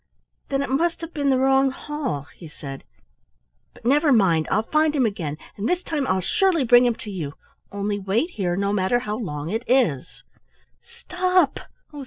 "Then 0.49 0.63
it 0.63 0.69
must 0.71 1.01
have 1.01 1.13
been 1.13 1.29
the 1.29 1.37
wrong 1.37 1.69
hall," 1.69 2.25
he 2.35 2.47
said. 2.47 2.83
"But 3.75 3.85
never 3.85 4.11
mind! 4.11 4.47
I'll 4.49 4.63
find 4.63 4.95
him 4.95 5.05
again, 5.05 5.37
and 5.57 5.69
this 5.69 5.83
time 5.83 6.07
I'll 6.07 6.21
surely 6.21 6.63
bring 6.63 6.87
him 6.87 6.95
to 6.95 7.11
you; 7.11 7.35
only 7.71 7.99
wait 7.99 8.31
here 8.31 8.55
no 8.55 8.73
matter 8.73 8.97
how 9.01 9.15
long 9.15 9.51
it 9.51 9.61
is." 9.67 10.23
"Stop! 10.81 11.59